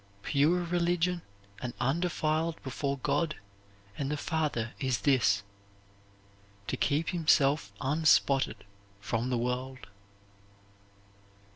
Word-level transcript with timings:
"Pure 0.23 0.63
religion 0.63 1.21
and 1.61 1.75
undefiled 1.79 2.59
before 2.63 2.97
God 3.03 3.35
and 3.95 4.09
the 4.09 4.17
Father 4.17 4.73
is 4.79 5.01
this 5.01 5.43
to 6.65 6.75
keep 6.75 7.09
himself 7.09 7.71
unspotted 7.79 8.65
from 8.99 9.29
the 9.29 9.37
world." 9.37 9.85